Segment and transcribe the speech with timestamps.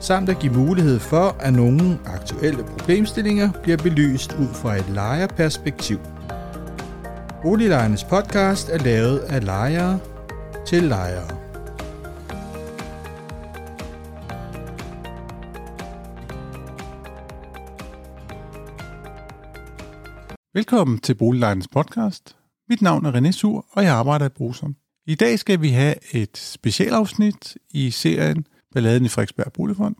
[0.00, 5.98] samt at give mulighed for, at nogle aktuelle problemstillinger bliver belyst ud fra et lejerperspektiv.
[7.42, 10.00] Boliglejernes podcast er lavet af lejere
[10.66, 11.38] til lejere.
[20.54, 22.36] Velkommen til Boliglejernes podcast.
[22.68, 24.76] Mit navn er René Sur, og jeg arbejder i Brosom.
[25.06, 29.96] I dag skal vi have et specialafsnit i serien Balladen i Frederiksberg Boligfond.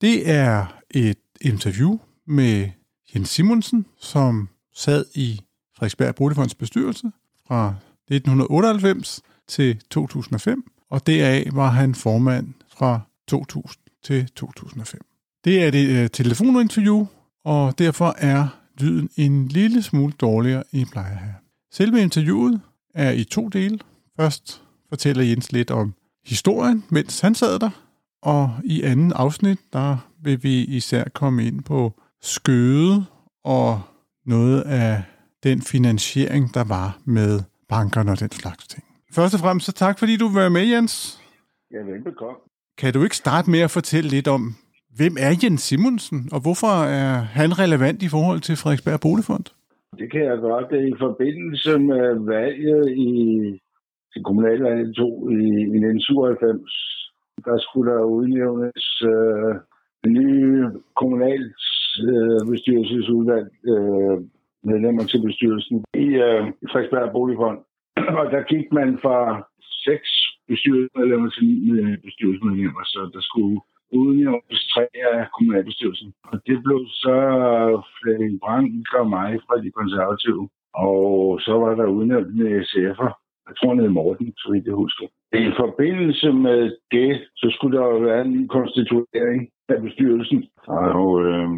[0.00, 2.70] Det er et interview med
[3.14, 5.40] Jens Simonsen, som sad i
[5.76, 7.10] Frederiksberg Boligfonds bestyrelse
[7.46, 7.74] fra
[8.10, 15.00] 1998 til 2005, og deraf var han formand fra 2000 til 2005.
[15.44, 17.06] Det er et øh, telefoninterview,
[17.44, 18.48] og derfor er
[18.78, 21.32] lyden en lille smule dårligere i plejer her.
[21.72, 22.60] Selve interviewet
[22.94, 23.78] er i to dele.
[24.16, 27.70] Først fortæller Jens lidt om historien, mens han sad der,
[28.24, 33.04] og i anden afsnit, der vil vi især komme ind på skøde
[33.44, 33.80] og
[34.26, 35.02] noget af
[35.42, 37.32] den finansiering, der var med
[37.68, 38.84] bankerne og den slags ting.
[39.16, 40.94] Først og fremmest så tak, fordi du var med, Jens.
[41.74, 42.38] Ja, velbekomme.
[42.78, 44.42] Kan du ikke starte med at fortælle lidt om,
[44.98, 49.46] hvem er Jens Simonsen, og hvorfor er han relevant i forhold til Frederiksberg Boligfond?
[50.00, 50.68] Det kan jeg godt.
[50.92, 53.10] I forbindelse med valget i
[54.12, 55.42] til kommunalvalget 2 i,
[55.76, 56.94] i 1997,
[57.44, 59.54] der skulle der udnævnes øh,
[60.06, 64.18] nye kommunalbestyrelsesudvalg øh, øh,
[64.70, 67.58] medlemmer til bestyrelsen i øh, Frederiksberg Boligfond.
[68.20, 69.18] Og der gik man fra
[69.86, 70.08] seks
[70.48, 73.60] bestyrelsesmedlemmer til ni øh, bestyrelsesmedlemmer, så der skulle
[73.92, 76.14] udnævnes tre af kommunalbestyrelsen.
[76.32, 77.16] Og det blev så
[77.98, 80.48] Flemming Brank og mig fra de konservative.
[80.74, 83.23] Og så var der udnævnt med SF'er.
[83.48, 85.06] Jeg tror, det er Morten, så vidt jeg husker.
[85.32, 86.60] I forbindelse med
[86.94, 90.44] det, så skulle der jo være en konstituering af bestyrelsen.
[90.66, 91.48] Og øh,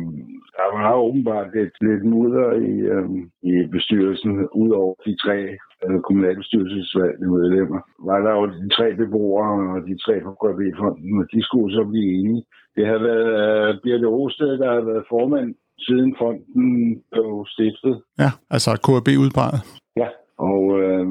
[0.56, 3.08] der var åbenbart lidt, lidt mudder i, øh,
[3.50, 5.38] i bestyrelsen, udover de tre
[5.84, 7.80] øh, kommunalbestyrelsesvalgte medlemmer.
[8.08, 11.84] Var der jo de tre beboere og de tre fra KB-fonden, og de skulle så
[11.90, 12.44] blive enige.
[12.76, 18.02] Det har været øh, Birte Rosted, der har været formand siden fonden blev stiftet.
[18.18, 19.60] Ja, altså KAB udpeget.
[19.96, 20.08] Ja,
[20.38, 21.06] og øh,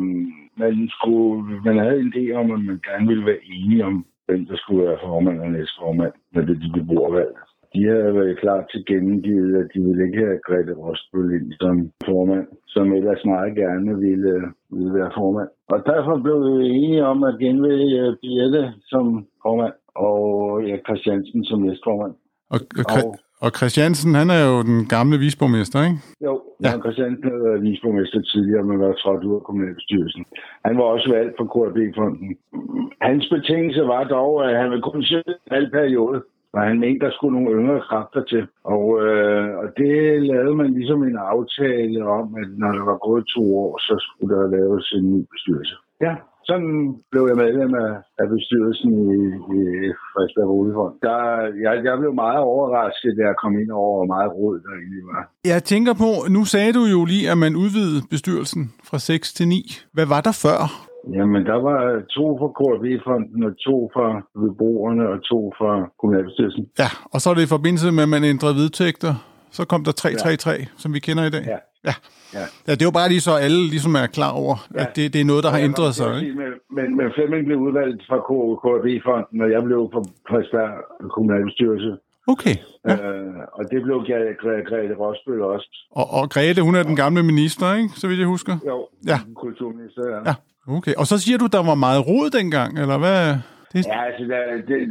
[0.57, 4.45] man, skulle, man havde en idé om, at man gerne ville være enige om, hvem
[4.45, 7.35] der skulle være formand og næstformand, når det de beboervalg.
[7.73, 11.75] De havde været klart til gengivet, at de ville ikke have Grete Rostbøl ind som
[12.05, 14.35] formand, som ellers meget gerne ville,
[14.75, 15.49] ville være formand.
[15.73, 19.05] Og derfor blev vi enige om at genvælge Birte som
[19.43, 20.15] formand, og
[20.67, 22.13] ja, Christiansen som næstformand.
[22.53, 22.59] Og,
[22.95, 23.01] og,
[23.43, 25.97] og Christiansen, han er jo den gamle visborgmester, ikke?
[26.25, 26.33] Jo,
[26.65, 26.79] ja.
[26.83, 30.25] Christiansen havde været visborgmester tidligere, men var trådt ud af kommunalbestyrelsen.
[30.65, 32.29] Han var også valgt for KRB-fonden.
[33.01, 36.17] Hans betingelse var dog, at han ville kun sidde en halv periode,
[36.55, 38.43] og han mente, der skulle nogle yngre kræfter til.
[38.63, 43.25] Og, øh, og det lavede man ligesom en aftale om, at når der var gået
[43.35, 45.75] to år, så skulle der laves en ny bestyrelse.
[46.01, 46.15] Ja,
[46.49, 46.71] sådan
[47.11, 47.91] blev jeg medlem af,
[48.21, 49.21] af bestyrelsen i,
[49.57, 49.61] i
[50.11, 50.93] Frederiksberg Boligfond.
[51.07, 51.19] Der,
[51.65, 55.03] jeg, jeg blev meget overrasket, da jeg kom ind over, hvor meget råd der egentlig
[55.13, 55.21] var.
[55.53, 59.47] Jeg tænker på, nu sagde du jo lige, at man udvidede bestyrelsen fra 6 til
[59.47, 59.55] 9.
[59.95, 60.59] Hvad var der før?
[61.17, 61.79] Jamen, der var
[62.17, 64.07] to fra KRB-fonden, og to fra
[64.43, 66.63] beboerne, og to fra kommunalbestyrelsen.
[66.79, 69.13] Ja, og så er det i forbindelse med, at man ændrede vedtægter.
[69.57, 70.65] Så kom der 333, ja.
[70.81, 71.43] som vi kender i dag.
[71.53, 71.59] Ja.
[71.89, 71.95] Ja.
[72.37, 72.45] Ja.
[72.67, 74.81] ja, det er jo bare lige så alle ligesom er klar over, ja.
[74.81, 76.11] at det, det er noget, der ja, har ændret sig.
[76.21, 76.35] Ikke?
[76.41, 78.17] Men, men, men Flemming blev udvalgt fra
[78.61, 80.71] KRB-fonden, og jeg blev fra Frederiksberg
[81.15, 81.91] kommunalbestyrelse.
[82.33, 82.55] Okay.
[82.87, 82.95] Ja.
[82.95, 83.97] Øh, og det blev
[84.69, 85.69] Grete Rosbøl også.
[85.91, 87.89] Og, og Grete, hun er den gamle minister, ikke?
[87.89, 88.55] Så vidt jeg husker.
[88.67, 89.19] Jo, ja.
[89.35, 90.19] kulturminister, ja.
[90.29, 90.35] ja.
[90.77, 93.19] Okay, og så siger du, der var meget rod dengang, eller hvad?
[93.73, 93.79] Det...
[93.93, 94.39] Ja, altså, da,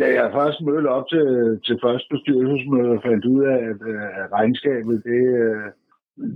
[0.03, 1.27] da jeg først mødte op til,
[1.67, 3.81] til første bestyrelsesmøde og fandt ud af, at,
[4.21, 5.65] at regnskabet, det, øh,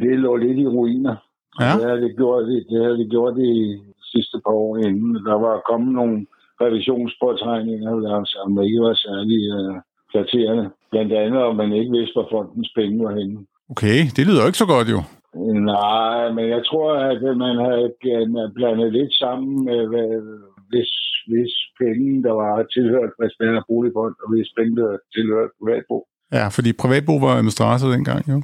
[0.01, 1.17] det lå lidt i ruiner.
[1.61, 1.73] Ja.
[1.77, 3.81] Det havde det gjort, det havde det gjort de
[4.13, 5.15] sidste par år inden.
[5.29, 6.27] Der var kommet nogle
[6.61, 7.93] revisionspåtrængninger,
[8.25, 9.77] som ikke var særlig uh,
[10.11, 10.71] flatterende.
[10.91, 13.39] Blandt andet, om man ikke vidste, hvor fondens penge var henne.
[13.71, 15.01] Okay, det lyder ikke så godt jo.
[15.73, 17.89] Nej, men jeg tror, at man havde
[18.57, 19.81] blandet lidt sammen med,
[20.71, 20.93] hvis,
[21.31, 25.97] hvis penge, der var tilhørt Frederiksberg Boligfond, og hvis penge, der tilhørt Privatbo.
[26.33, 28.39] Ja, fordi privatbo var administrator dengang, jo.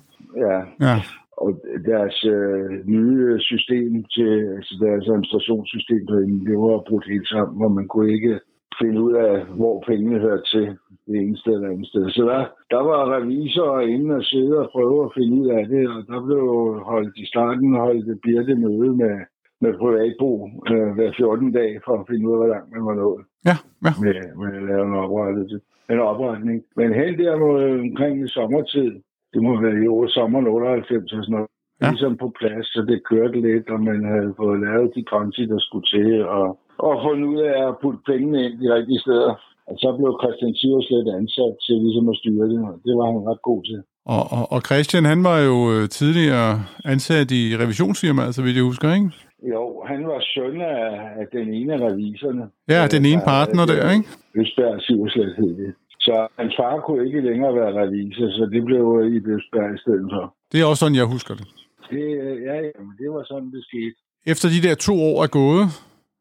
[0.44, 0.58] Ja.
[0.86, 0.96] Ja,
[1.36, 1.50] Og
[1.86, 7.68] deres øh, nye system til altså deres administrationssystem derinde, det var brudt helt sammen, hvor
[7.68, 8.34] man kunne ikke
[8.80, 10.66] finde ud af, hvor pengene hørte til
[11.06, 12.04] det ene sted eller andet sted.
[12.10, 12.42] Så der,
[12.74, 16.20] der var revisorer inde og sidde og prøve at finde ud af det, og der
[16.26, 16.44] blev
[16.90, 19.16] holdt i starten holdt et birte møde med,
[19.60, 20.30] med privatbo
[20.72, 23.56] øh, hver 14 dag for at finde ud af, hvor langt man var nået ja,
[23.84, 23.92] ja.
[24.02, 25.60] med, med at lave en, oprettelse,
[25.90, 26.58] en opretning.
[26.76, 28.92] Men hen der mod omkring i sommertid,
[29.34, 31.48] det må være i år sommeren 98 og sådan noget,
[31.82, 31.88] Ja.
[31.90, 35.58] ligesom på plads, så det kørte lidt, og man havde fået lavet de konti, der
[35.66, 36.46] skulle til, og,
[36.86, 39.32] og fundet ud af at putte pengene ind de rigtige steder.
[39.68, 43.20] Og så blev Christian Siverslet ansat til ligesom at styre det, og det var han
[43.30, 43.78] ret god til.
[44.14, 46.52] Og, og, og Christian, han var jo øh, tidligere
[46.92, 49.10] ansat i revisionsfirmaet, så vidt jeg husker, ikke?
[49.54, 50.84] Jo, han var søn af,
[51.20, 52.44] af den ene af revisorerne.
[52.74, 54.06] Ja, den ene Der- partner der, ikke?
[54.40, 55.70] Østberg Siverslet hed det.
[56.06, 58.84] Så hans far kunne ikke længere være revisor, så det blev
[59.14, 60.24] i Østberg i stedet for.
[60.52, 61.46] Det er også sådan, jeg husker det.
[61.90, 62.04] Det,
[62.48, 63.94] ja, ja, men det var sådan, det skete.
[64.32, 65.64] Efter de der to år er gået,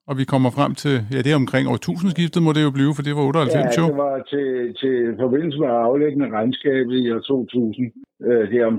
[0.10, 3.04] og vi kommer frem til, ja, det er omkring årtusindskiftet, må det jo blive, for
[3.08, 4.48] det var 98 Ja, det var til,
[4.82, 4.96] til
[5.26, 7.92] forbindelse med aflæggende regnskabet i år 2000.
[8.28, 8.76] Øh, det om,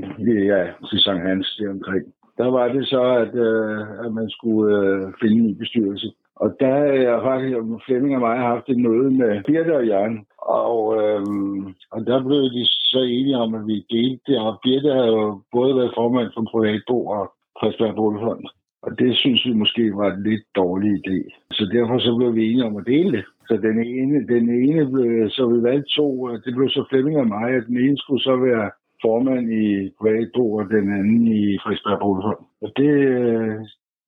[0.53, 2.05] ja, til Sankt Hans, det omkring.
[2.41, 6.09] Der var det så, at, øh, at man skulle øh, finde en bestyrelse.
[6.37, 6.77] Og der
[7.11, 10.27] har faktisk Flemming og mig haft et møde med Birte og Jørgen.
[10.39, 14.39] Og, øhm, og der blev de så enige om, at vi delte det.
[14.47, 18.45] Og Birte har jo både været formand for Privatbo og Frederiksberg Boligfond.
[18.83, 21.19] Og det synes vi måske var en lidt dårlig idé.
[21.53, 23.25] Så derfor så blev vi enige om at dele det.
[23.49, 27.19] Så den ene, den ene blev, så vi valgte to, og det blev så Flemming
[27.19, 28.71] og mig, at den ene skulle så være
[29.03, 32.43] formand i Privatbo, og den anden i Frederiksberg Boligfond.
[32.65, 33.57] Og det, øh,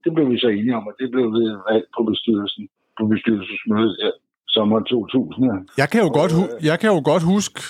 [0.07, 1.27] det blev vi så enige om, og det blev
[1.71, 2.65] valgt på bestyrelsen,
[2.99, 4.13] på bestyrelsesmødet her
[4.57, 5.45] sommer 2000.
[5.51, 5.57] ja.
[5.83, 7.61] Jeg kan jo godt, hu- jeg kan jo godt huske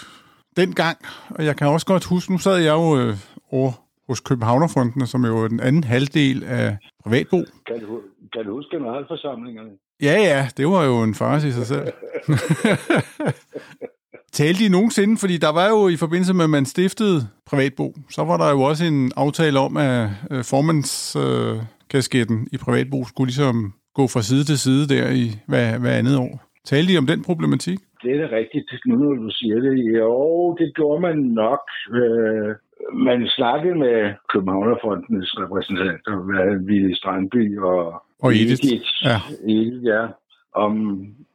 [0.57, 0.99] den gang,
[1.37, 3.15] og jeg kan også godt huske, nu sad jeg jo øh,
[3.53, 3.71] over
[4.09, 7.37] hos Københavnerfondene, som jo er den anden halvdel af privatbo.
[7.67, 8.01] Kan du,
[8.33, 9.71] kan du huske generalforsamlingerne?
[10.03, 11.87] Ja, ja, det var jo en farce i sig selv.
[14.33, 18.25] Talte I nogensinde, fordi der var jo i forbindelse med, at man stiftede privatbo, så
[18.25, 20.39] var der jo også en aftale om, at øh,
[21.17, 23.57] øh, kasketten i privatbo skulle ligesom
[23.95, 26.33] gå fra side til side der i hver, hver andet år.
[26.65, 27.79] Talte I om den problematik?
[28.03, 29.75] Det er da rigtigt, nu når du siger det.
[29.99, 31.65] Jo, det gjorde man nok.
[32.01, 32.51] Øh,
[33.09, 33.97] man snakkede med
[34.33, 38.63] Københavnerfondens repræsentanter, hvad Ville Strandby og, Og Edith,
[39.05, 39.19] ja.
[39.49, 40.03] Edith, ja
[40.65, 40.73] om,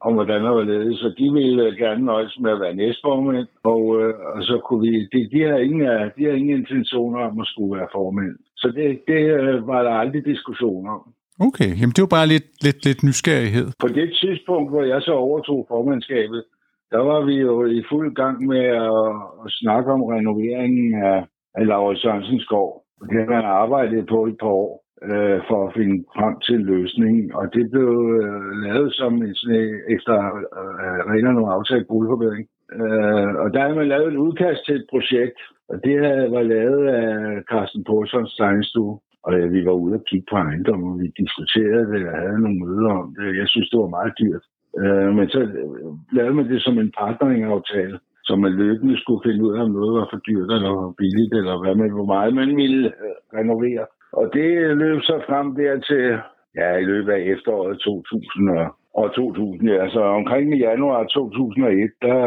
[0.01, 0.97] om hvordan der var ledet.
[0.97, 4.91] Så de ville gerne nøjes med at være næstformænd, og, øh, og så kunne vi...
[5.13, 5.81] De, de, har ingen,
[6.15, 8.35] de har ingen intentioner om at skulle være formænd.
[8.62, 11.01] Så det, det øh, var der aldrig diskussion om.
[11.47, 13.68] Okay, jamen det var bare lidt, lidt, lidt nysgerrighed.
[13.79, 16.44] På det tidspunkt, hvor jeg så overtog formandskabet,
[16.91, 19.06] der var vi jo i fuld gang med at,
[19.45, 21.18] at snakke om renoveringen af,
[21.56, 22.83] af Laura Sørensens skov.
[23.09, 26.65] Det har man arbejdet på et par år øh, for at finde frem til en
[26.74, 30.15] løsning, og det blev øh, lavet som en, sådan, efter
[30.59, 32.48] øh, øh reglerne om aftalt boligforbedring.
[32.80, 35.39] Øh, og der havde man lavet et udkast til et projekt,
[35.69, 39.00] og det havde- var lavet af Carsten Porsons tegnestue.
[39.25, 42.42] Og øh, vi var ude og kigge på ejendommen, og vi diskuterede det og havde
[42.42, 43.38] nogle møder om det.
[43.42, 44.44] Jeg synes, det var meget dyrt.
[44.81, 49.44] Øh, men så øh, lavede man det som en partneringaftale, så man løbende skulle finde
[49.45, 52.33] ud af, om noget var for dyrt eller for billigt, eller hvad man, hvor meget
[52.33, 53.85] man ville øh, renovere.
[54.13, 56.19] Og det løb så frem der til,
[56.56, 59.89] ja, i løbet af efteråret 2000 og, og 2000, ja.
[59.89, 62.18] Så omkring i januar 2001, der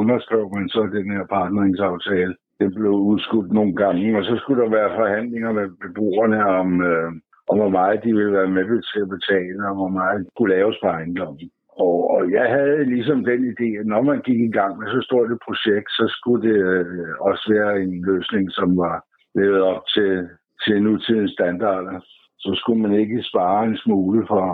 [0.00, 2.34] underskrev man så den her partneringsaftale.
[2.60, 7.10] Det blev udskudt nogle gange, og så skulle der være forhandlinger med beboerne om, øh,
[7.50, 10.76] om hvor meget de ville være med til at betale, og hvor meget kunne laves
[10.82, 11.50] på ejendommen.
[11.86, 15.00] Og, og jeg havde ligesom den idé, at når man gik i gang med så
[15.08, 18.96] stort et projekt, så skulle det øh, også være en løsning, som var
[19.34, 20.28] levet op til,
[20.68, 21.96] til nutidens standarder.
[22.38, 24.46] Så skulle man ikke spare en smule for,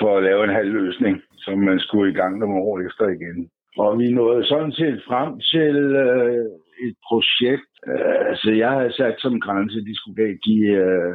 [0.00, 3.38] for at lave en halv løsning, som man skulle i gang nogle år efter igen.
[3.78, 6.46] Og vi nåede sådan set frem til øh,
[6.86, 7.70] et projekt.
[7.90, 11.14] Øh, altså, jeg havde sat som grænse, at de skulle give øh,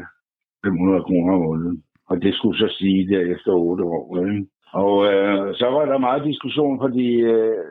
[0.66, 1.84] 500 kroner om måneden.
[2.10, 4.06] Og det skulle så stige der efter 8 år.
[4.26, 4.46] Ikke?
[4.74, 7.64] Og øh, så var der meget diskussion, fordi øh,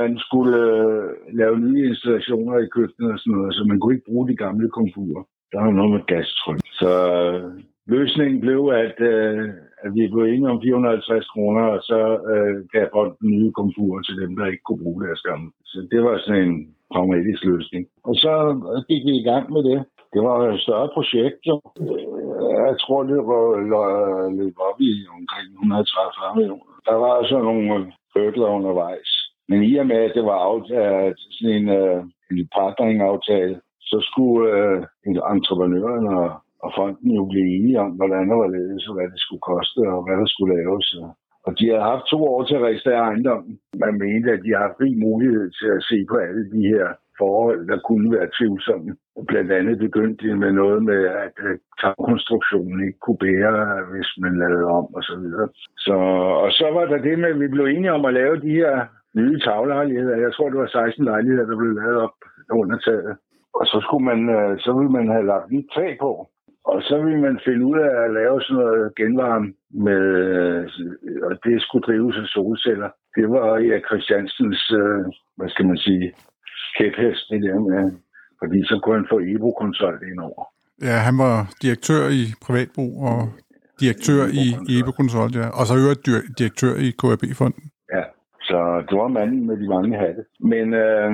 [0.00, 4.10] man skulle øh, lave nye installationer i køkkenet og sådan noget, så man kunne ikke
[4.10, 5.24] bruge de gamle komfurer.
[5.54, 6.60] Der var noget med gastryk.
[6.80, 7.42] Så øh,
[7.94, 9.48] løsningen blev, at, øh,
[9.84, 12.00] at vi blev enige om 450 kroner, og så
[12.32, 15.50] øh, gav fonden nye komfurer til dem, der ikke kunne bruge deres gamle.
[15.70, 16.56] Så det var sådan en
[16.92, 17.82] pragmatisk løsning.
[18.08, 18.32] Og så
[18.88, 19.78] gik vi i gang med det.
[20.14, 21.56] Det var et større projekt, jo.
[21.80, 22.04] Øh,
[22.68, 23.46] jeg tror, det var
[24.38, 26.74] løb op i omkring 130 millioner.
[26.88, 29.10] Der var altså nogle øh, hurdler undervejs.
[29.48, 33.56] Men i og med, at det var aftalt sådan en, øh, en partneringaftale,
[33.94, 34.78] så skulle øh,
[35.36, 36.26] entreprenøren og,
[36.64, 39.80] og fonden jo blive enige om, hvordan der var ledet, så hvad det skulle koste,
[39.94, 40.86] og hvad der skulle laves.
[41.46, 43.52] Og de har haft to år til at registrere ejendommen.
[43.84, 46.86] Man mente, at de har haft rig mulighed til at se på alle de her
[47.18, 48.90] forhold, der kunne være tvivlsomme.
[49.30, 51.36] Blandt andet begyndte de med noget med, at
[51.80, 53.54] tagkonstruktionen ikke kunne bære,
[53.92, 55.48] hvis man lavede om og så videre.
[55.86, 55.96] Så,
[56.44, 58.74] og så var der det med, at vi blev enige om at lave de her
[59.18, 60.16] nye taglejligheder.
[60.16, 62.16] Jeg tror, det var 16 lejligheder, der blev lavet op
[62.60, 63.16] under taget.
[63.58, 66.12] Og så, skulle man, øh, så ville man have lagt nyt tag på.
[66.72, 69.48] Og så ville man finde ud af at lave sådan noget genvarme
[69.86, 70.62] med, øh,
[71.26, 72.90] og det skulle drives af solceller.
[73.16, 75.04] Det var Erik Christiansens, øh,
[75.36, 76.06] hvad skal man sige,
[76.78, 77.84] kæphest, det der med,
[78.40, 80.42] fordi så kunne han få EBO-konsult ind over.
[80.88, 83.18] Ja, han var direktør i Privatbrug og
[83.80, 84.46] direktør i
[84.76, 85.46] EBO-konsult, ja.
[85.58, 86.02] og så øvrigt
[86.38, 87.64] direktør i KAB-fonden.
[87.94, 88.04] Ja,
[88.48, 88.58] så
[88.88, 90.22] det var manden med de mange hatte.
[90.40, 91.10] Men øh,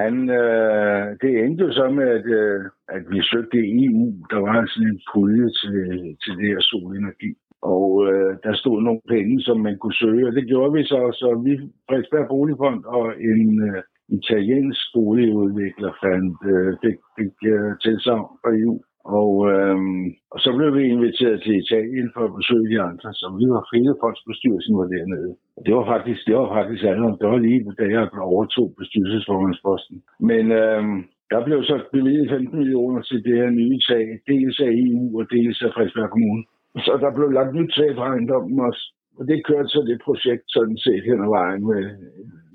[0.00, 4.04] han, øh, det endte jo så med, at, øh, at vi søgte EU.
[4.30, 5.78] Der var sådan en pulje til,
[6.22, 7.32] til det her solenergi.
[7.62, 11.00] Og øh, der stod nogle penge, som man kunne søge, og det gjorde vi så.
[11.20, 11.52] Så vi,
[11.86, 13.82] Frederiksberg Boligfond og en øh,
[14.18, 18.74] italiensk boligudvikler fandt, øh, fik, fik øh, tilsavn fra EU.
[19.04, 23.26] Og, øhm, og så blev vi inviteret til Italien for at besøge de andre, så
[23.40, 25.32] vi var frie fondsbestyrelsen var dernede.
[25.56, 28.02] Og det var faktisk, det var faktisk andet, det var lige da jeg
[28.32, 29.96] overtog bestyrelsesformandsposten.
[30.30, 30.98] Men øhm,
[31.32, 35.24] der blev så bevilget 15 millioner til det her nye tag, dels af EU og
[35.34, 36.44] dels af Frederiksberg Kommune.
[36.86, 38.82] Så der blev lagt nyt tag på ejendommen også.
[39.18, 41.82] Og det kørte så det projekt sådan set hen ad vejen med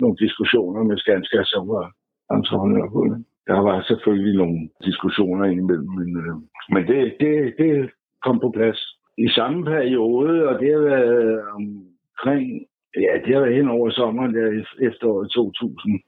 [0.00, 1.86] nogle diskussioner med Skanska, som var
[2.36, 3.18] entreprenør på det.
[3.46, 6.34] Der var selvfølgelig nogle diskussioner indimellem, men, øh,
[6.74, 7.90] men det, det, det
[8.24, 8.80] kom på plads.
[9.18, 14.34] I samme periode, og det har været omkring, ja, det har været hen over sommeren
[14.34, 16.00] der efteråret 2000,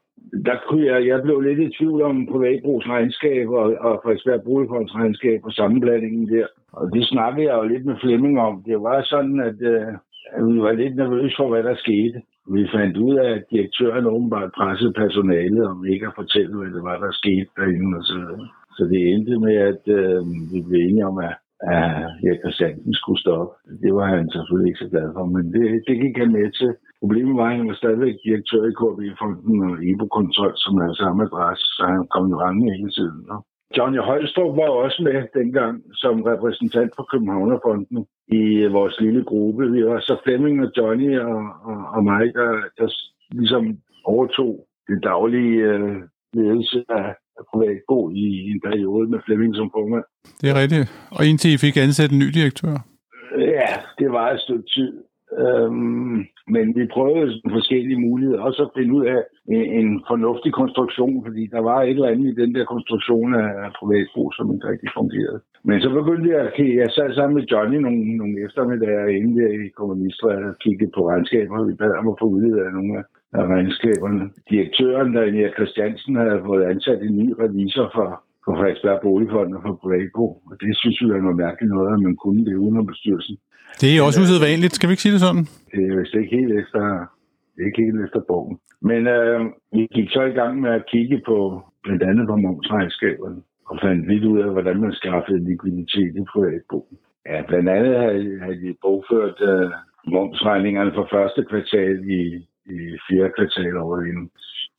[0.46, 4.94] der kunne jeg, jeg blev lidt i tvivl om privatbrugs regnskab og, og Frederiksberg Boligfonds
[4.94, 6.46] regnskab og sammenblandingen der.
[6.72, 8.62] Og det snakkede jeg jo lidt med Flemming om.
[8.66, 9.92] Det var sådan, at, øh,
[10.32, 12.22] at vi var lidt nervøse for, hvad der skete.
[12.54, 16.82] Vi fandt ud af, at direktøren åbenbart pressede personalet om ikke at fortælle, hvad det
[16.88, 18.48] var, der skete derinde og så videre.
[18.76, 20.20] Så det endte med, at øh,
[20.52, 21.34] vi blev enige om, at,
[21.72, 21.84] at
[22.26, 23.52] Erik Christiansen skulle stoppe.
[23.82, 26.70] Det var han selvfølgelig ikke så glad for, men det, det gik han med til.
[27.02, 31.64] Problemet var, at han var stadigvæk direktør i KB-fonden og IBO-kontrol, som er samme adresse,
[31.76, 33.20] så han kom i rangen hele tiden.
[33.28, 33.36] No?
[33.76, 39.70] Johnny Højstrup var også med dengang som repræsentant for Københavnerfonden i vores lille gruppe.
[39.70, 42.88] Vi var så Flemming og Johnny og, og, og mig, der, der
[43.30, 45.96] ligesom overtog det daglige øh,
[46.32, 47.14] ledelse af,
[47.52, 50.04] privatbo i, i en periode med Flemming som formand.
[50.40, 50.86] Det er rigtigt.
[51.10, 52.74] Og indtil I fik ansat en ny direktør?
[53.38, 54.92] Ja, det var et stykke tid.
[55.42, 56.16] Øhm,
[56.54, 59.20] men vi prøvede forskellige muligheder, også at finde ud af
[59.52, 63.70] øh, en, fornuftig konstruktion, fordi der var et eller andet i den der konstruktion af
[63.78, 65.40] privatbrug, som ikke rigtig fungerede.
[65.68, 66.52] Men så begyndte jeg at
[66.82, 71.00] jeg sad sammen med Johnny nogle, nogle eftermiddage inde der i Kommunistra og kiggede på
[71.10, 71.66] regnskaber.
[71.68, 73.04] Vi bad om at få udledet nogle af,
[73.38, 74.22] af regnskaberne.
[74.50, 78.08] Direktøren, der Christiansen, havde fået ansat en ny revisor for,
[78.48, 80.32] for Frederiksberg Boligfond og for Privatbrug.
[80.50, 83.36] Og det synes vi var noget mærkeligt noget, at man kunne det uden om bestyrelsen.
[83.80, 85.44] Det er også usædvanligt, skal vi ikke sige det sådan?
[85.72, 86.80] Det er vist ikke helt efter,
[87.58, 88.56] er ikke helt efter bogen.
[88.90, 89.40] Men øh,
[89.76, 91.38] vi gik så i gang med at kigge på
[91.84, 93.40] blandt andet på momsregnskaberne
[93.70, 96.96] og fandt lidt ud af, hvordan man skaffede likviditet i privatbogen.
[97.30, 97.94] Ja, blandt andet
[98.44, 99.70] havde de bogført øh,
[100.14, 102.22] momsregningerne for første kvartal i,
[102.76, 104.30] i fjerde kvartal over inden.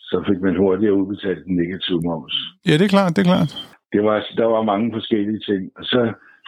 [0.09, 2.35] Så fik man hurtigt udbetalt den negative moms.
[2.67, 3.51] Ja, det er klart, det er klart.
[3.93, 5.61] Det var, der var mange forskellige ting.
[5.79, 6.01] Og så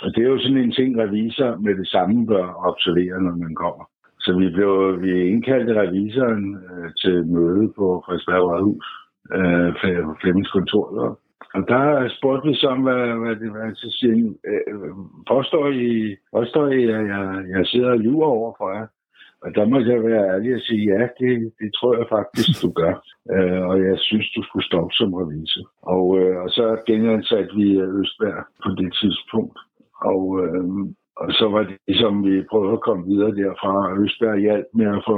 [0.03, 3.55] og det er jo sådan en ting, revisor med det samme bør observere, når man
[3.55, 3.83] kommer.
[4.19, 8.87] Så vi blev vi indkaldte revisoren øh, til møde på Frederiksberg Rådhus,
[9.37, 9.69] øh,
[10.07, 10.85] på Flemmings kontor.
[10.97, 11.09] Der.
[11.55, 13.71] Og der spurgte vi så om, hvad, hvad det var.
[13.73, 14.15] Så siger
[14.51, 14.91] øh,
[15.31, 17.25] påstår I, påstår I, at jeg,
[17.55, 18.87] jeg sidder og lyver over for jer?
[19.43, 22.69] Og der må jeg være ærlig og sige, ja, det, det tror jeg faktisk, du
[22.81, 22.93] gør.
[23.33, 25.65] Øh, og jeg synes, du skulle stoppe som revisor.
[25.95, 27.67] Og, øh, og så genansatte vi
[27.99, 29.57] Østberg på det tidspunkt.
[30.11, 30.63] Og, øh,
[31.21, 35.03] og så var det ligesom, vi prøvede at komme videre derfra, Østberg hjalp med at
[35.09, 35.17] få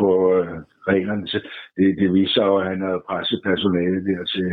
[0.00, 0.56] på øh,
[0.92, 1.26] reglerne.
[1.32, 1.38] Så
[1.76, 4.50] det, det viser sig at han havde presset personale der til,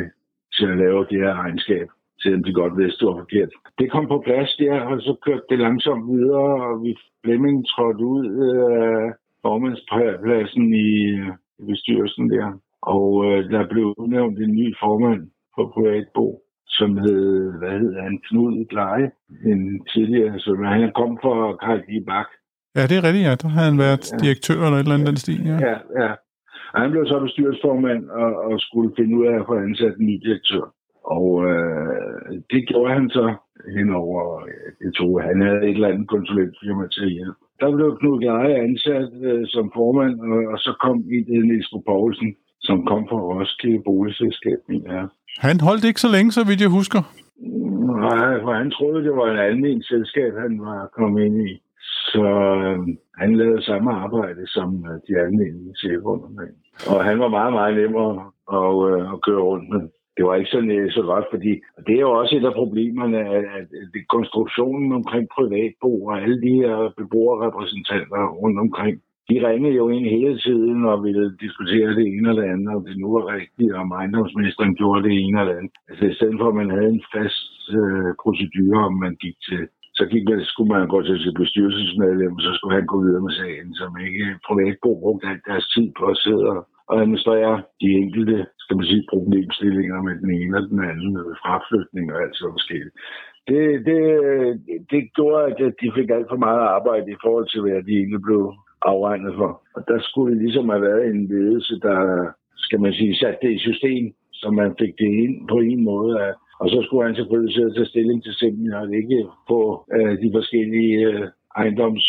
[0.56, 1.88] til at lave det her regnskab,
[2.22, 3.52] selvom de godt vidste, det var forkert.
[3.80, 6.92] Det kom på plads der, og så kørte det langsomt videre, og vi
[7.24, 12.48] Flemming trådte ud af øh, formandspladsen i, øh, i bestyrelsen der.
[12.82, 15.22] Og øh, der blev udnævnt en ny formand
[15.56, 16.26] på Privatbo
[16.78, 17.24] som hed,
[17.60, 19.12] hvad hed han, Knud Gleje,
[19.52, 19.62] en
[19.94, 22.06] tidligere, så han kom fra Karl G.
[22.10, 22.30] Bak.
[22.78, 23.36] Ja, det er rigtigt, ja.
[23.44, 24.18] Der har han været ja.
[24.24, 25.58] direktør eller et eller andet den stil, ja.
[25.68, 26.12] Ja, ja.
[26.82, 30.16] Han blev så bestyrelsesformand og, og skulle finde ud af at få ansat en ny
[30.26, 30.66] direktør.
[31.16, 33.26] Og øh, det gjorde han så
[33.78, 34.42] henover.
[34.82, 37.40] Det tog, han havde et eller andet konsulentfirma til at hjælpe.
[37.60, 41.74] Der blev Knud Gleje ansat øh, som formand, og, og så kom i det Niels
[41.88, 44.60] Poulsen, som kom fra Roskilde Boligselskab.
[44.92, 45.04] Ja.
[45.46, 47.02] Han holdt ikke så længe, så vidt jeg husker.
[48.08, 51.52] Nej, for han troede, det var en almindelig selskab, han var kommet ind i.
[52.12, 52.26] Så
[52.66, 52.80] øh,
[53.22, 56.16] han lavede samme arbejde som øh, de almindelige chefer
[56.92, 58.16] Og han var meget, meget nemmere
[58.60, 59.84] at, øh, at køre rundt med.
[60.18, 62.54] Det var ikke sådan øh, så godt, fordi og det er jo også et af
[62.54, 63.68] problemerne, at, at,
[64.16, 68.96] konstruktionen omkring privatbo og alle de her beboerrepræsentanter rundt omkring,
[69.30, 72.98] de ringede jo ind hele tiden og ville diskutere det ene eller andet, om det
[72.98, 75.76] nu var rigtigt, om ejendomsministeren gjorde det ene eller andet.
[75.90, 77.46] Altså i stedet for, at man havde en fast
[77.80, 79.62] øh, procedure, om man gik til
[80.00, 83.34] så gik man, skulle man gå til sit bestyrelsesmedlem, så skulle han gå videre med
[83.42, 86.60] sagen, som ikke privatbo brugte alt deres tid på at sidde og
[86.94, 92.06] administrere de enkelte, skal man sige, problemstillinger med den ene og den anden, med fraflytning
[92.14, 92.96] og alt sådan forskelligt.
[93.50, 94.02] Det, det,
[94.92, 98.22] det gjorde, at de fik alt for meget arbejde i forhold til, hvad de egentlig
[98.28, 98.44] blev
[98.92, 99.52] afregnet for.
[99.76, 102.00] Og der skulle ligesom have været en ledelse, der,
[102.56, 106.14] skal man sige, satte det i system, så man fik det ind på en måde,
[106.22, 109.60] at og så skulle han selvfølgelig sidde og tage stilling til simpelthen, og ikke på
[109.96, 111.28] øh, de forskellige øh,
[111.58, 112.06] ejendoms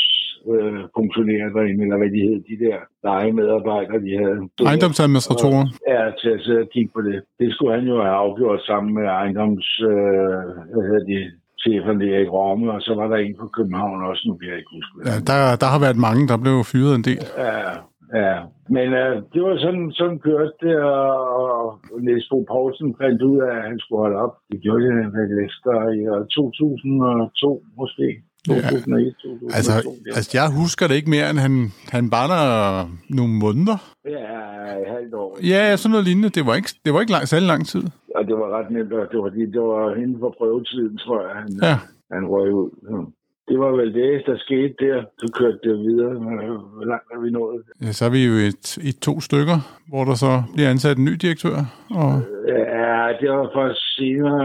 [0.54, 2.76] øh, funktionærer derinde, eller hvad de hed, de der
[3.08, 4.38] legemedarbejdere, de havde.
[4.70, 5.64] Ejendomsadministratorer?
[5.92, 7.16] Ja, til at sidde og kigge på det.
[7.40, 10.42] Det skulle han jo have afgjort sammen med ejendoms, øh,
[10.72, 11.18] hvad hedder de,
[11.64, 14.58] cheferne der i Romme, og så var der en på København også, nu bliver jeg
[14.58, 14.92] ikke huske.
[15.10, 17.22] Ja, der, der har været mange, der blev fyret en del.
[17.38, 17.70] Ja,
[18.14, 18.36] Ja,
[18.76, 23.56] men uh, det var sådan, sådan kørt det, og Niels Bo Poulsen fandt ud af,
[23.56, 24.34] at han skulle holde op.
[24.50, 26.02] Det gjorde han vel efter i
[26.36, 28.08] 2002 måske.
[28.48, 29.10] 2001, ja.
[29.28, 29.50] 2002.
[29.56, 29.72] Altså,
[30.16, 31.54] altså, jeg husker det ikke mere, end han,
[31.94, 32.44] han var der
[33.18, 33.78] nogle måneder.
[34.16, 34.28] Ja,
[34.82, 35.30] et halvt år.
[35.52, 36.28] Ja, sådan noget lignende.
[36.28, 37.82] Det var ikke, det var ikke lang, særlig lang tid.
[38.16, 41.48] Og det var ret nemt, det var, det var inden for prøvetiden, tror jeg, han,
[41.62, 41.76] ja.
[42.14, 42.70] han røg ud.
[43.48, 45.04] Det var vel det, der skete der.
[45.18, 46.14] Så kørte det videre.
[46.74, 47.62] Hvor langt er vi nået?
[47.82, 49.58] Ja, så er vi jo et, i to stykker,
[49.90, 51.56] hvor der så bliver ansat en ny direktør.
[52.00, 52.12] Og...
[52.48, 54.44] Ja, det var først senere.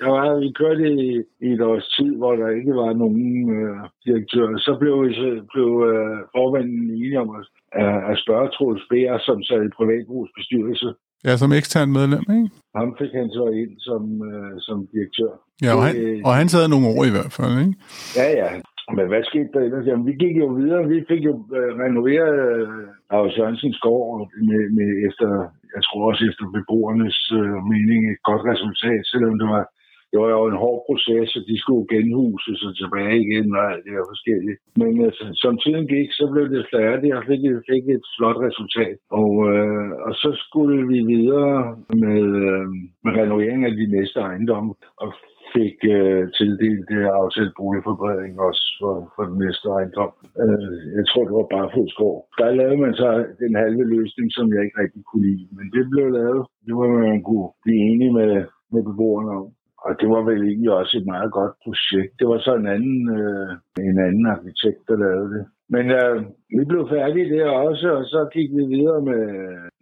[0.00, 3.26] Der var, vi kørte i, i et års tid, hvor der ikke var nogen
[3.58, 4.48] uh, direktør.
[4.66, 7.44] Så blev, så blev uh, formanden enige om at,
[7.80, 10.88] uh, at spørge Troels Bære, som sad i privatbrugsbestyrelse.
[11.26, 12.48] Ja, som ekstern medlem, ikke?
[12.76, 15.32] Ham fik han så ind som, uh, som direktør.
[15.64, 15.94] Ja, og han,
[16.26, 17.74] og han sad nogle år i hvert fald, ikke?
[18.20, 18.50] Ja, ja.
[18.96, 19.86] Men hvad skete der ellers?
[19.88, 20.88] Jamen, vi gik jo videre.
[20.94, 24.14] Vi fik jo øh, renoveret øh, af Sørensens gård
[24.48, 25.28] med, med efter,
[25.74, 29.64] jeg tror også efter beboernes øh, mening, et godt resultat, selvom det var
[30.14, 33.84] det var jo en hård proces, og de skulle genhuses og tilbage igen og alt
[33.84, 34.56] det her forskellige.
[34.82, 38.96] Men altså, som tiden gik, så blev det færdigt og fik, fik et flot resultat.
[39.20, 41.58] Og, øh, og så skulle vi videre
[42.02, 42.66] med, øh,
[43.04, 44.72] med renovering af de næste ejendomme
[45.02, 45.08] og
[45.56, 50.12] fik øh, tildelt det aftalt boligforbedring også for, for den næste ejendom.
[50.42, 52.14] Øh, jeg tror, det var bare Fodskov.
[52.38, 53.08] Der lavede man så
[53.42, 55.46] den halve løsning, som jeg ikke rigtig kunne lide.
[55.58, 56.42] Men det blev lavet.
[56.66, 58.32] Det var man kunne blive enige med,
[58.72, 59.46] med beboerne om.
[59.86, 62.12] Og det var vel egentlig også et meget godt projekt.
[62.18, 63.50] Det var så en anden, øh,
[63.90, 65.44] en anden arkitekt, der lavede det.
[65.74, 66.16] Men øh,
[66.58, 69.22] vi blev færdige der også, og så gik vi videre med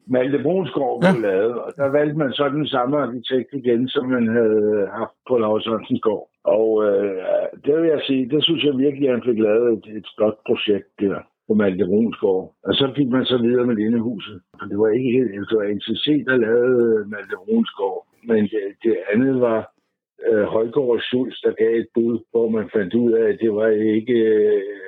[0.06, 1.28] Malte Brunsgaard blev ja.
[1.28, 1.54] lavet.
[1.64, 5.66] Og der valgte man så den samme arkitekt igen, som man havde haft på Lars
[6.06, 6.28] Gård.
[6.44, 9.86] Og øh, det vil jeg sige, det synes jeg virkelig, at han fik lavet et,
[9.98, 12.46] et godt projekt der på Malte Brunsgaard.
[12.66, 14.40] Og så gik man så videre med Lindehuset.
[14.58, 18.00] For det var ikke helt, det var NCC, der lavede Malte Brunsgaard.
[18.30, 19.71] Men det, det andet var
[20.30, 23.52] øh, Højgaard og Schulz, der gav et bud, hvor man fandt ud af, at det
[23.58, 24.82] var ikke øh,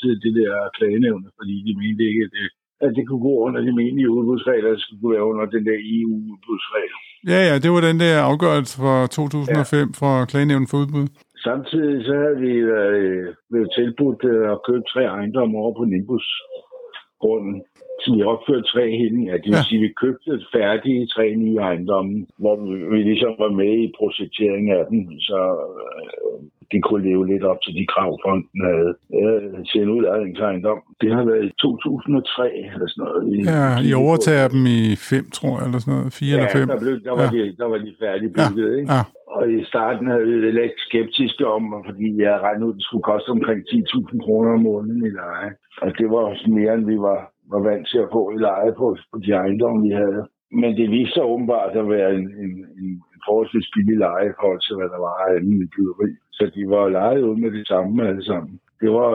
[0.00, 2.46] til det der klagenævne, fordi de mente ikke, at det,
[2.86, 6.94] at det kunne gå under de menige udbudsregler, det skulle være under den der EU-udbudsregel.
[7.32, 9.84] Ja, ja, det var den der afgørelse fra 2005 ja.
[10.00, 11.06] for klagenævnen for udbud.
[11.48, 17.56] Samtidig så havde vi øh, blevet tilbudt øh, at købe tre ejendomme over på Nimbus-grunden
[17.80, 17.83] som
[18.16, 18.84] vi opførte tre.
[19.28, 19.68] Ja, det vil ja.
[19.68, 22.56] sige, at vi købte færdige tre nye ejendomme, hvor
[22.92, 25.40] vi ligesom var med i projekteringen af dem, så
[25.80, 26.38] øh,
[26.72, 30.80] de kunne leve lidt op til de krav, fonden havde øh, til en udlejningsejendom.
[31.00, 33.22] Det har været i 2003 eller sådan noget.
[33.34, 34.80] I, ja, I overtager dem i
[35.10, 36.12] fem, tror jeg, eller sådan noget.
[36.20, 36.66] Fire ja, eller fem.
[36.72, 37.30] Der, blev, der, var ja.
[37.34, 38.78] de, der var de færdigbygget, ja.
[38.78, 38.92] ikke?
[38.94, 39.02] Ja.
[39.36, 43.08] Og i starten havde vi lidt skeptiske om, fordi jeg regnede ud, at det skulle
[43.12, 45.50] koste omkring 10.000 kroner om måneden i leje.
[45.84, 47.20] Og det var også mere, end vi var
[47.52, 50.22] var vant til at få i leje på, på de ejendomme, vi havde.
[50.60, 52.52] Men det viste sig åbenbart at være en, en,
[52.82, 52.90] en
[53.26, 56.10] forholdsvis billig leje i forhold til, hvad der var af anden byggeri.
[56.36, 58.52] Så de var lejet ud med det samme alle sammen.
[58.82, 59.10] Det var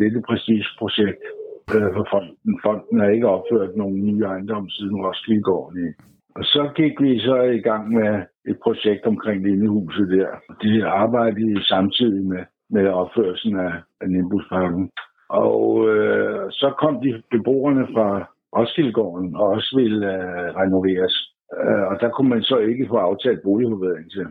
[0.00, 1.22] lidt et prestigeprojekt.
[1.74, 2.54] Øh, for fonden.
[2.64, 5.94] Fonden har ikke opført nogen nye ejendomme siden Roskildegården.
[6.38, 8.12] Og så gik vi så i gang med
[8.50, 10.30] et projekt omkring Lindehuset der.
[10.62, 14.90] Det arbejdede samtidig med, med opførelsen af, af Nimbusparken.
[15.28, 18.08] Og øh, så kom de beboerne fra
[18.56, 21.16] Roskildegården og også ville øh, renoveres.
[21.60, 24.26] Øh, og der kunne man så ikke få aftalt boligforbedring til.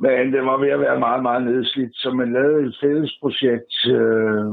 [0.00, 3.74] Men det var ved at være meget, meget nedslidt, så man lavede et fælles projekt,
[3.96, 4.50] øh,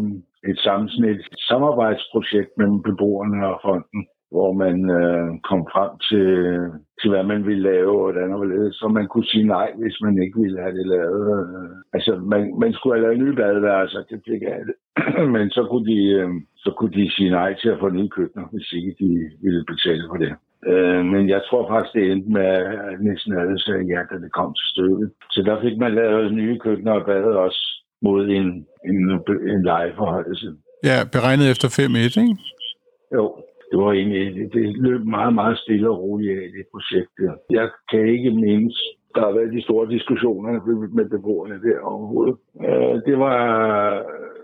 [0.50, 4.02] et sammensnit, et samarbejdsprojekt mellem beboerne og fonden,
[4.36, 6.28] hvor man øh, kom frem til,
[7.00, 8.76] til, hvad man ville lave, og hvordan og hvorledes.
[8.82, 11.24] Så man kunne sige nej, hvis man ikke ville have det lavet.
[11.96, 14.76] Altså, man, man skulle have lavet nye badeværelser, det fik det.
[15.36, 16.30] Men så kunne, de, øh,
[16.64, 19.10] så kunne de sige nej til at få nye køkkener, hvis ikke de
[19.44, 20.34] ville betale for det.
[20.72, 22.50] Øh, men jeg tror faktisk, det endte med,
[22.90, 25.10] at næsten alle sagde ja, da det kom til stykket.
[25.34, 27.62] Så der fik man lavet nye køkkener og bade også
[28.02, 28.48] mod en,
[28.90, 29.04] en,
[29.54, 30.48] en lejeforholdelse.
[30.90, 32.36] Ja, beregnet efter 5-1, ikke?
[33.16, 33.24] Jo,
[33.72, 37.34] det var egentlig, det løb meget, meget stille og roligt af det projekt der.
[37.50, 38.78] Jeg kan ikke mindes,
[39.16, 40.52] der har været de store diskussioner
[40.98, 42.36] med beboerne der overhovedet.
[42.68, 43.40] Øh, det var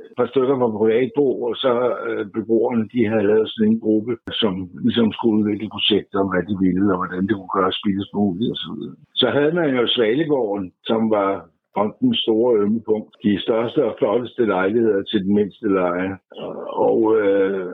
[0.07, 1.73] et par stykker fra privatbo, og så
[2.07, 4.53] øh, beboerne, de havde lavet sådan en gruppe, som
[4.85, 8.51] ligesom skulle udvikle projekter om, hvad de ville, og hvordan det kunne gøres billigst muligt
[8.55, 8.81] osv.
[8.81, 11.29] Så, så havde man jo Svalegården, som var
[11.77, 13.15] fondens store ømmepunkt.
[13.23, 16.11] De største og flotteste lejligheder til den mindste leje.
[16.87, 17.73] Og øh,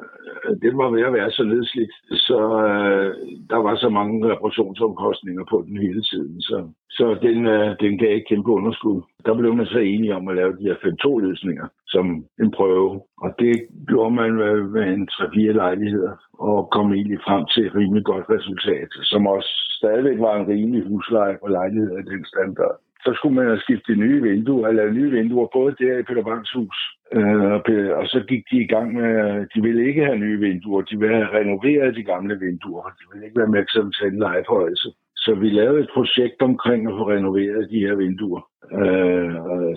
[0.64, 1.94] det var ved at være så nedslidt,
[2.28, 3.10] så øh,
[3.50, 6.42] der var så mange reparationsomkostninger på den hele tiden.
[6.42, 6.58] Så,
[6.90, 9.02] så den, øh, den gav ikke kæmpe underskud.
[9.26, 12.06] Der blev man så enige om at lave de her 5-2-løsninger som
[12.42, 13.02] en prøve.
[13.24, 13.56] Og det
[13.88, 18.26] gjorde man med, med en 3-4 lejligheder og kom egentlig frem til et rimelig godt
[18.30, 22.76] resultat, som også stadigvæk var en rimelig husleje på lejligheder i den standard
[23.08, 26.52] så skulle man have skiftet nye vinduer, eller nye vinduer, både der i Peter Bangs
[26.58, 26.78] hus.
[27.18, 27.52] Øh,
[28.00, 29.12] og så gik de i gang med,
[29.54, 33.26] de ville ikke have nye vinduer, de ville have renoveret de gamle vinduer, de ville
[33.26, 33.64] ikke være med
[33.98, 34.90] til en lejeforhøjelse.
[35.24, 38.42] Så vi lavede et projekt omkring at få renoveret de her vinduer,
[38.82, 39.32] øh,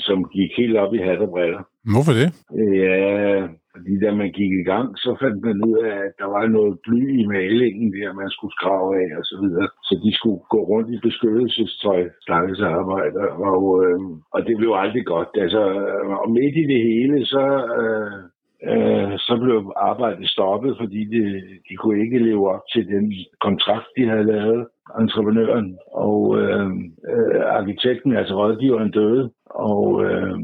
[0.07, 1.63] som gik helt op i hat og briller.
[1.93, 2.29] Hvorfor det?
[2.85, 6.47] Ja, fordi da man gik i gang, så fandt man ud af, at der var
[6.47, 9.69] noget bly i malingen der, man skulle skrave af og så videre.
[9.89, 14.01] Så de skulle gå rundt i beskyttelsestøj, stakkels arbejder, og, øh,
[14.35, 15.29] og det blev aldrig godt.
[15.45, 15.63] Altså,
[16.23, 17.45] og midt i det hele, så,
[17.81, 18.13] øh,
[18.71, 21.23] øh, så blev arbejdet stoppet, fordi de,
[21.69, 24.67] de kunne ikke leve op til den kontrakt, de havde lavet,
[25.01, 25.79] entreprenøren.
[25.93, 26.71] Og øh,
[27.13, 30.05] øh, arkitekten, altså rådgiveren, døde, og...
[30.05, 30.39] Øh,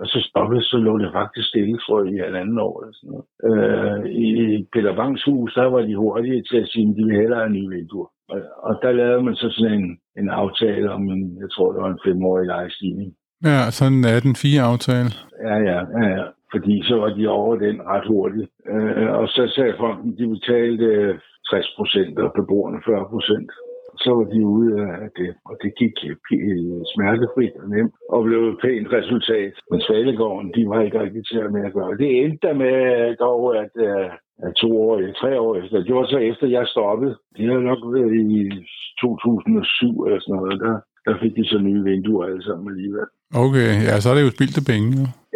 [0.00, 2.74] og så stoppede, så lå det faktisk stille, tror jeg, i halvanden år.
[2.80, 3.26] Eller sådan noget.
[3.48, 7.20] Øh, I Peter Bangs hus, der var de hurtige til at sige, at de ville
[7.20, 8.08] hellere have nye vinduer.
[8.28, 11.82] Og, og der lavede man så sådan en, en aftale om en, jeg tror, det
[11.82, 13.10] var en femårig lejestigning.
[13.44, 15.10] Ja, sådan er den fire aftale.
[15.48, 16.26] Ja, ja, ja, ja.
[16.52, 18.50] Fordi så var de over den ret hurtigt.
[18.72, 20.88] Øh, og så sagde fonden, de betalte
[21.50, 23.50] 60 procent, og beboerne 40 procent
[24.04, 24.72] så var de ude
[25.04, 25.96] af det, og det gik
[26.94, 29.54] smertefrit og nemt, og blev et pænt resultat.
[29.70, 31.96] Men Svalegården, de var ikke rigtig til at med at gøre.
[32.02, 32.76] Det endte med
[33.26, 34.08] dog, at, øh,
[34.44, 37.14] at to år, tre år efter, det var så efter, jeg stoppede.
[37.36, 38.40] Det har nok været i
[39.00, 40.74] 2007 eller sådan noget, der,
[41.06, 43.08] der fik de så nye vinduer alle sammen alligevel.
[43.44, 44.90] Okay, ja, så er det jo spildt penge.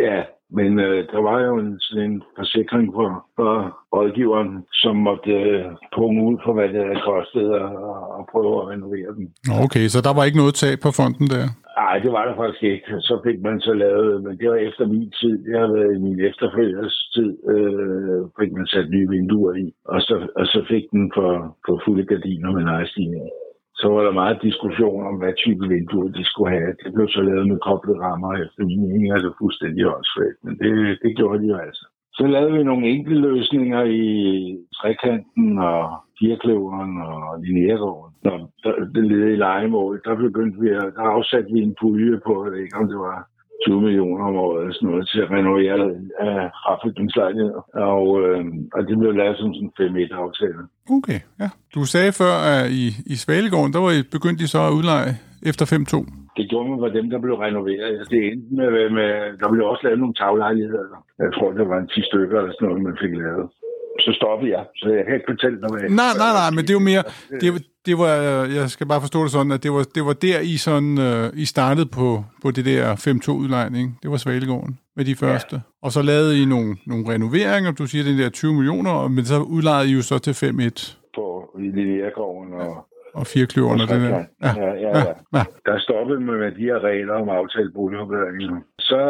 [0.08, 0.20] Ja.
[0.60, 3.52] Men øh, der var jo en, sådan en forsikring for, for
[3.96, 5.64] rådgiveren, som måtte øh,
[5.96, 7.70] punge ud for, hvad det havde kostet at,
[8.18, 9.26] at prøve at renovere dem.
[9.64, 11.46] Okay, så der var ikke noget tab på fonden der?
[11.80, 12.86] Nej, det var der faktisk ikke.
[13.08, 15.34] Så fik man så lavet, men det var efter min tid.
[15.46, 19.66] Det har været i min efterfølgers tid, øh, fik man sat nye vinduer i.
[19.92, 21.30] Og så, og så fik den for,
[21.66, 23.24] for fulde gardiner med lejestigning
[23.80, 26.72] så var der meget diskussion om, hvad type vinduer de skulle have.
[26.82, 30.98] Det blev så lavet med koblet rammer efter min mening, altså fuldstændig åndssvagt, men det,
[31.02, 31.84] det gjorde de jo altså.
[32.12, 34.06] Så lavede vi nogle enkelte løsninger i
[34.78, 35.82] trekanten og
[36.20, 38.14] firkløveren og lineærgården.
[38.24, 38.36] Når
[38.94, 42.52] det led i legemål, der begyndte vi at, der afsatte vi en pulje på, jeg
[42.52, 43.18] ved ikke om det var
[43.66, 45.74] 20 millioner om året sådan noget, til at renovere
[46.28, 47.60] af fraflytningslejligheder.
[47.94, 48.44] Og, øh,
[48.74, 50.62] og det blev lavet som sådan en 5-1-aftale.
[50.96, 51.48] Okay, ja.
[51.74, 55.12] Du sagde før, at i, i Svalegården, der var I, begyndte de så at udleje
[55.50, 56.20] efter 5-2.
[56.38, 57.90] Det gjorde man for dem, der blev renoveret.
[57.98, 60.98] Altså, det endte med, med, der blev også lavet nogle taglejligheder.
[61.24, 63.46] Jeg tror, det var en 10 stykker eller sådan noget, man fik lavet
[63.98, 64.64] så stoppede jeg.
[64.76, 65.82] Så jeg kan ikke fortælle noget.
[65.82, 67.02] Nej, nej, nej, men det er jo mere...
[67.40, 67.48] Det,
[67.86, 68.14] det var,
[68.58, 71.42] jeg skal bare forstå det sådan, at det var, det var der, I, sådan, uh,
[71.42, 73.98] I startede på, på det der 5-2-udlejning.
[74.02, 75.56] Det var Svalegården med de første.
[75.56, 75.60] Ja.
[75.84, 79.36] Og så lavede I nogle, nogle renoveringer, du siger, den der 20 millioner, men så
[79.56, 80.96] udlejede I jo så til 5-1.
[81.16, 81.24] På
[81.58, 82.86] Lilleærgården og...
[83.20, 84.22] Og fire kløverne, det der.
[84.46, 85.14] Ja, ja, ja, ja.
[85.36, 85.44] ja.
[85.66, 88.60] Der stoppede med, med de her regler om aftalt boligforbedringer.
[88.78, 89.00] Så,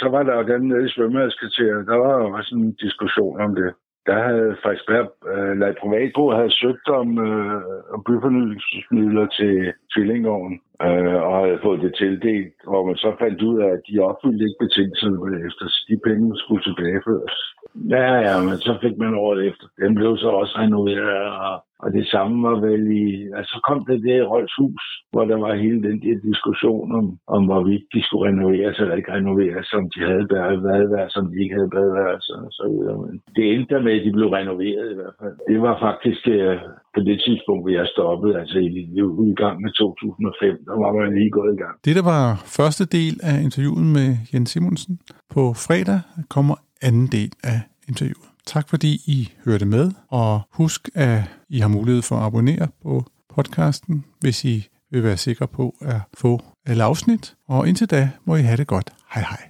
[0.00, 3.54] så var der jo den nede i svømmehadskvarteret, der var jo også en diskussion om
[3.54, 3.70] det
[4.08, 7.62] der havde Frederiksberg, øh, eller Privatbo havde søgt om, øh,
[7.94, 9.54] om byfornyelsesmidler til
[9.92, 10.54] tvillingården,
[10.86, 14.44] øh, og havde fået det tildelt, hvor man så fandt ud af, at de opfyldte
[14.46, 17.36] ikke betingelserne efter, de penge skulle tilbageføres.
[17.74, 19.66] Ja, ja, men så fik man året efter.
[19.82, 23.06] Den blev så også renoveret, og, og det samme var vel i...
[23.36, 26.88] Altså, så kom det der i Rolfs hus, hvor der var hele den der diskussion
[27.00, 31.36] om, om hvorvidt de skulle renoveres eller ikke renoveres, som de havde badeværelser, som de
[31.42, 32.96] ikke havde badeværelser og så videre.
[33.04, 35.34] Men det endte med, at de blev renoveret i hvert fald.
[35.50, 36.56] Det var faktisk uh,
[36.94, 41.14] på det tidspunkt, hvor jeg stoppede, altså i, i udgangen af 2005, der var man
[41.18, 41.74] lige gået i gang.
[41.86, 42.24] Det, der var
[42.58, 44.94] første del af interviewet med Jens Simonsen.
[45.34, 46.00] På fredag
[46.36, 48.28] kommer anden del af interviewet.
[48.46, 53.04] Tak fordi I hørte med, og husk, at I har mulighed for at abonnere på
[53.34, 57.34] podcasten, hvis I vil være sikre på at få alle afsnit.
[57.48, 58.90] Og indtil da må I have det godt.
[59.14, 59.48] Hej hej.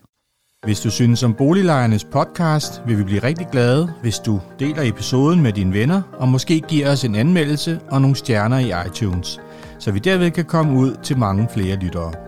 [0.64, 5.42] Hvis du synes om Boliglejernes podcast, vil vi blive rigtig glade, hvis du deler episoden
[5.42, 9.40] med dine venner, og måske giver os en anmeldelse og nogle stjerner i iTunes,
[9.78, 12.27] så vi derved kan komme ud til mange flere lyttere.